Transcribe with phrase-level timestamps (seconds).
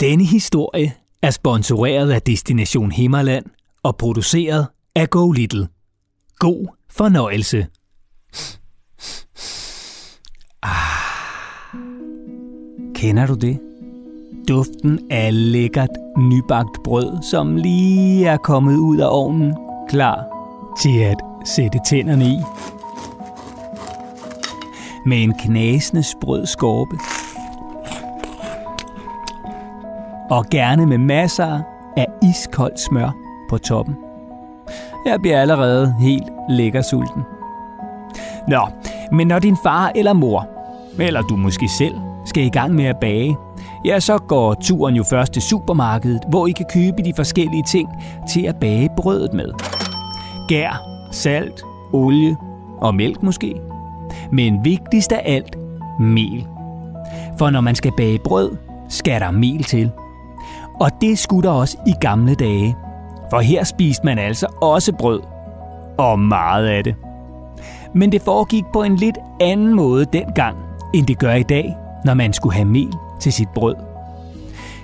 [0.00, 3.44] Denne historie er sponsoreret af Destination Himmerland
[3.82, 5.68] og produceret af Go Little.
[6.38, 7.66] God fornøjelse.
[10.62, 11.76] Ah.
[12.94, 13.58] Kender du det?
[14.48, 19.54] Duften af lækkert nybagt brød, som lige er kommet ud af ovnen,
[19.88, 20.24] klar
[20.82, 22.36] til at sætte tænderne i.
[25.06, 26.96] Med en knasende sprød skorpe.
[30.30, 31.60] Og gerne med masser
[31.96, 33.10] af iskoldt smør
[33.50, 33.96] på toppen.
[35.06, 37.22] Jeg bliver allerede helt lækker sulten.
[38.48, 38.60] Nå,
[39.12, 40.48] men når din far eller mor,
[40.98, 43.36] eller du måske selv, skal i gang med at bage,
[43.84, 47.88] ja, så går turen jo først til supermarkedet, hvor I kan købe de forskellige ting
[48.32, 49.52] til at bage brødet med.
[50.48, 51.62] Gær, salt,
[51.92, 52.36] olie
[52.80, 53.60] og mælk måske.
[54.32, 55.56] Men vigtigst af alt,
[56.00, 56.46] mel.
[57.38, 58.56] For når man skal bage brød,
[58.88, 59.90] skal der mel til.
[60.80, 62.76] Og det skulle der også i gamle dage.
[63.30, 65.20] For her spiste man altså også brød.
[65.98, 66.94] Og meget af det.
[67.94, 70.56] Men det foregik på en lidt anden måde dengang,
[70.94, 73.74] end det gør i dag, når man skulle have mel til sit brød.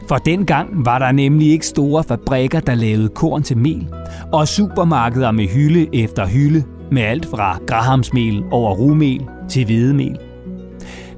[0.09, 3.89] For dengang var der nemlig ikke store fabrikker, der lavede korn til mel,
[4.33, 10.19] og supermarkeder med hylde efter hylde med alt fra grahamsmel over rumel til hvedemel.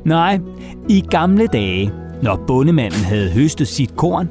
[0.05, 0.41] Nej,
[0.89, 4.29] i gamle dage, når bondemanden havde høstet sit korn,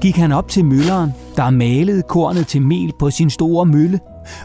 [0.00, 4.00] gik han op til mølleren, der malede kornet til mel på sin store mølle,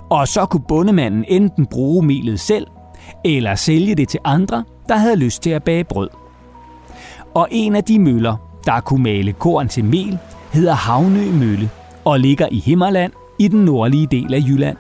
[0.10, 2.68] og så kunne bondemanden enten bruge melet selv,
[3.26, 6.10] eller sælge det til andre, der havde lyst til at bage brød.
[7.34, 10.18] Og en af de møller, der kunne male korn til mel,
[10.54, 11.70] hedder Havnø Mølle
[12.06, 14.78] og ligger i Himmerland i den nordlige del af Jylland.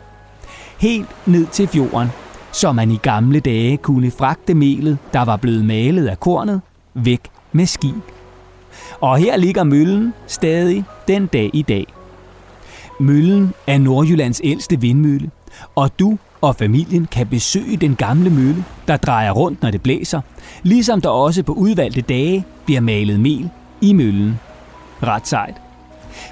[0.79, 2.07] Helt ned til fjorden,
[2.51, 6.61] så man i gamle dage kunne fragte melet, der var blevet malet af kornet,
[6.93, 7.21] væk
[7.51, 8.12] med skib.
[9.03, 11.85] Og her ligger møllen stadig den dag i dag.
[12.99, 15.31] Møllen er Nordjyllands ældste vindmølle,
[15.75, 20.21] og du og familien kan besøge den gamle mølle, der drejer rundt, når det blæser,
[20.63, 23.49] ligesom der også på udvalgte dage bliver malet mel
[23.81, 24.39] i møllen.
[25.03, 25.55] Ret sejt.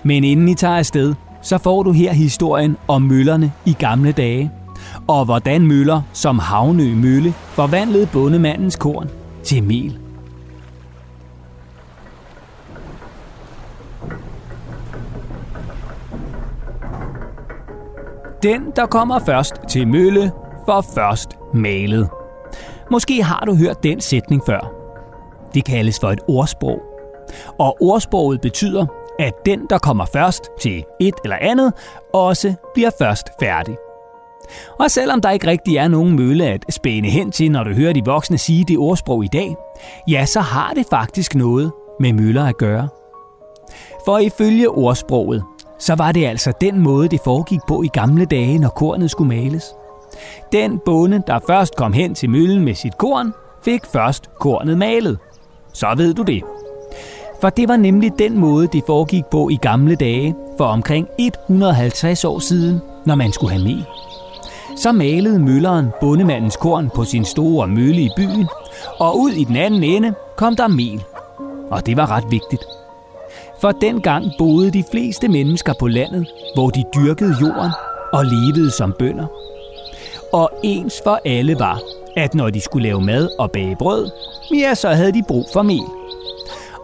[0.03, 4.51] Men inden I tager afsted, så får du her historien om møllerne i gamle dage,
[5.07, 9.09] og hvordan møller som Havnø Mølle forvandlede bondemandens korn
[9.43, 10.00] til mel.
[18.43, 20.31] Den, der kommer først til mølle,
[20.65, 22.09] får først malet.
[22.91, 24.73] Måske har du hørt den sætning før.
[25.53, 26.79] Det kaldes for et ordsprog.
[27.59, 28.85] Og ordsproget betyder,
[29.19, 31.73] at den, der kommer først til et eller andet,
[32.13, 33.75] også bliver først færdig.
[34.79, 37.93] Og selvom der ikke rigtig er nogen mølle at spæne hen til, når du hører
[37.93, 39.55] de voksne sige det ordsprog i dag,
[40.07, 42.87] ja, så har det faktisk noget med møller at gøre.
[44.05, 45.43] For ifølge ordsproget,
[45.81, 49.27] så var det altså den måde, det foregik på i gamle dage, når kornet skulle
[49.27, 49.75] males.
[50.51, 53.33] Den bonde, der først kom hen til møllen med sit korn,
[53.63, 55.17] fik først kornet malet.
[55.73, 56.43] Så ved du det.
[57.41, 62.25] For det var nemlig den måde, det foregik på i gamle dage, for omkring 150
[62.25, 63.85] år siden, når man skulle have mel.
[64.77, 68.47] Så malede mølleren bondemandens korn på sin store mølle i byen,
[68.99, 71.03] og ud i den anden ende kom der mel.
[71.71, 72.63] Og det var ret vigtigt.
[73.61, 77.71] For dengang boede de fleste mennesker på landet, hvor de dyrkede jorden
[78.13, 79.25] og levede som bønder.
[80.33, 81.79] Og ens for alle var,
[82.17, 84.09] at når de skulle lave mad og bage brød,
[84.53, 85.85] ja, så havde de brug for mel.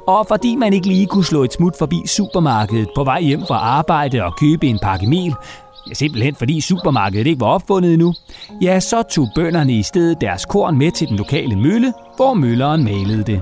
[0.08, 3.56] Og fordi man ikke lige kunne slå et smut forbi supermarkedet på vej hjem fra
[3.56, 5.34] arbejde og købe en pakke mel,
[5.90, 8.14] ja, simpelthen fordi supermarkedet ikke var opfundet endnu,
[8.62, 12.84] ja, så tog bønderne i stedet deres korn med til den lokale mølle, hvor mølleren
[12.84, 13.42] malede det.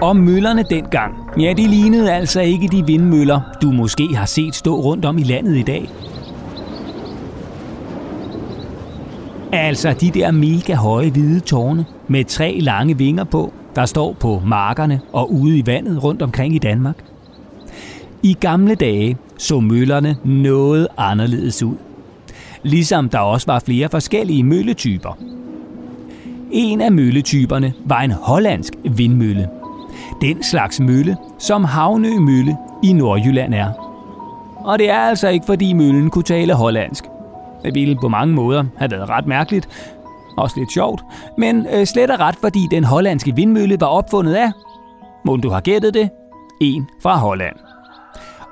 [0.00, 4.80] Og møllerne dengang, ja, de lignede altså ikke de vindmøller, du måske har set stå
[4.80, 5.88] rundt om i landet i dag.
[9.52, 14.42] Altså de der mega høje hvide tårne med tre lange vinger på, der står på
[14.46, 17.04] markerne og ude i vandet rundt omkring i Danmark.
[18.22, 21.76] I gamle dage så møllerne noget anderledes ud.
[22.62, 25.18] Ligesom der også var flere forskellige mølletyper.
[26.50, 29.48] En af mølletyperne var en hollandsk vindmølle.
[30.20, 33.72] Den slags mølle, som Havnø Mølle i Nordjylland er.
[34.56, 37.04] Og det er altså ikke fordi møllen kunne tale hollandsk.
[37.64, 39.68] Det ville på mange måder have været ret mærkeligt,
[40.36, 41.04] også lidt sjovt,
[41.38, 44.52] men øh, slet og ret, fordi den hollandske vindmølle var opfundet af,
[45.24, 46.10] må du har gættet det,
[46.60, 47.56] en fra Holland.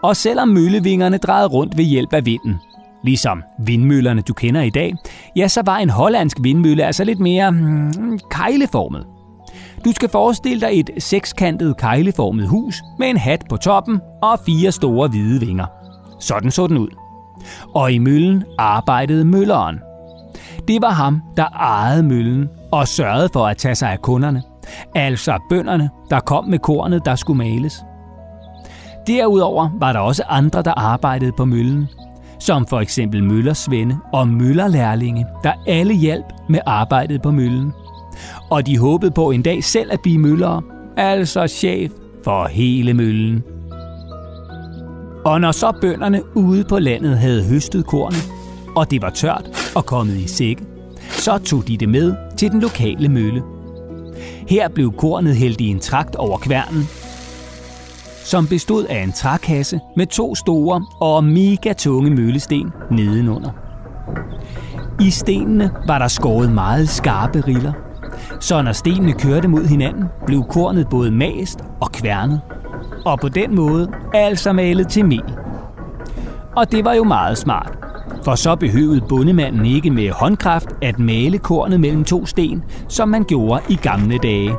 [0.02, 2.54] Og selvom møllevingerne drejede rundt ved hjælp af vinden,
[3.04, 4.94] ligesom vindmøllerne du kender i dag,
[5.36, 9.06] ja, så var en hollandsk vindmølle altså lidt mere mm, kejleformet.
[9.84, 14.72] Du skal forestille dig et sekskantet kejleformet hus med en hat på toppen og fire
[14.72, 15.66] store hvide vinger.
[16.20, 16.88] Sådan så den ud.
[17.74, 19.80] Og i møllen arbejdede mølleren.
[20.68, 24.42] Det var ham, der ejede møllen og sørgede for at tage sig af kunderne.
[24.94, 27.84] Altså bønderne, der kom med kornet, der skulle males.
[29.06, 31.88] Derudover var der også andre, der arbejdede på møllen,
[32.38, 37.72] som for eksempel møllersvende og møllerlærlinge, der alle hjalp med arbejdet på møllen.
[38.50, 40.62] Og de håbede på en dag selv at blive møllere,
[40.96, 41.90] altså chef
[42.24, 43.42] for hele møllen.
[45.24, 48.32] Og når så bønderne ude på landet havde høstet kornet,
[48.76, 50.64] og det var tørt og kommet i sække,
[51.10, 53.42] så tog de det med til den lokale mølle.
[54.48, 56.88] Her blev kornet hældt i en trakt over kværnen,
[58.24, 63.50] som bestod af en trækasse med to store og mega tunge møllesten nedenunder.
[65.00, 67.72] I stenene var der skåret meget skarpe riller,
[68.40, 72.40] så når stenene kørte mod hinanden, blev kornet både mast og kværnet,
[73.04, 75.34] og på den måde altså malet til mel.
[76.56, 77.78] Og det var jo meget smart,
[78.24, 83.24] for så behøvede bondemanden ikke med håndkraft at male kornet mellem to sten, som man
[83.24, 84.56] gjorde i gamle dage.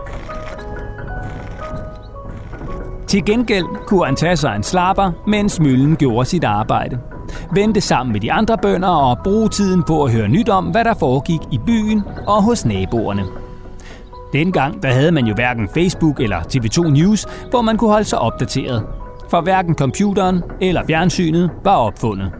[3.07, 6.99] Til gengæld kunne han tage sig en slapper, mens møllen gjorde sit arbejde.
[7.51, 10.85] Vente sammen med de andre bønder og bruge tiden på at høre nyt om, hvad
[10.85, 13.23] der foregik i byen og hos naboerne.
[14.33, 18.19] Dengang der havde man jo hverken Facebook eller TV2 News, hvor man kunne holde sig
[18.19, 18.83] opdateret.
[19.29, 22.31] For hverken computeren eller fjernsynet var opfundet.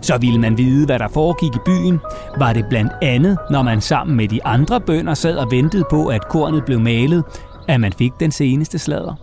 [0.00, 1.98] Så ville man vide, hvad der foregik i byen,
[2.38, 6.06] var det blandt andet, når man sammen med de andre bønder sad og ventede på,
[6.06, 7.24] at kornet blev malet,
[7.68, 9.14] at man fik den seneste sladder.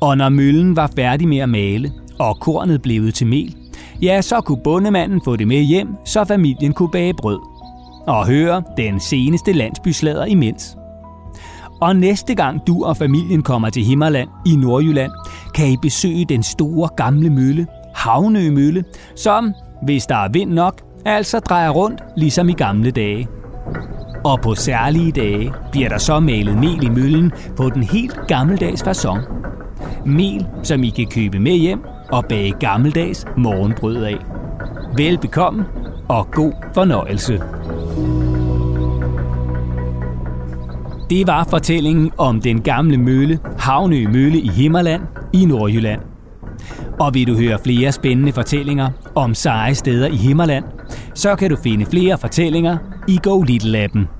[0.00, 3.56] Og når møllen var færdig med at male, og kornet blev til mel,
[4.02, 7.49] ja, så kunne bondemanden få det med hjem, så familien kunne bage brød.
[8.10, 10.76] Og høre den seneste landsbyslader imens.
[11.80, 15.12] Og næste gang du og familien kommer til Himmerland i Nordjylland,
[15.54, 18.84] kan I besøge den store gamle mølle, Havnø Mølle,
[19.16, 23.28] som, hvis der er vind nok, altså drejer rundt ligesom i gamle dage.
[24.24, 28.82] Og på særlige dage bliver der så malet mel i møllen på den helt gammeldags
[28.82, 29.18] façon.
[30.06, 31.80] Mel, som I kan købe med hjem
[32.12, 34.16] og bage gammeldags morgenbrød af.
[34.96, 35.64] Velbekomme
[36.08, 37.42] og god fornøjelse.
[41.10, 45.02] Det var fortællingen om den gamle mølle, Havnø Mølle i Himmerland
[45.32, 46.00] i Nordjylland.
[47.00, 50.64] Og vil du høre flere spændende fortællinger om seje steder i Himmerland,
[51.14, 52.78] så kan du finde flere fortællinger
[53.08, 54.19] i Go Little-appen.